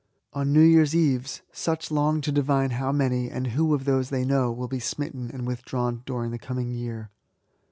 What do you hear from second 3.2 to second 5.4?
and who of those they know, will be smitten